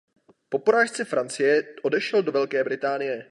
[0.49, 3.19] Po porážce Francie odešel do Velké Británie.